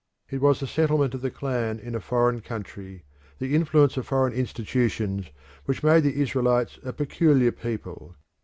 [0.31, 3.03] It was the settlement of the clan in a foreign country,
[3.37, 5.29] the influence of foreign institutions,
[5.65, 8.15] which made the Israelites a peculiar people.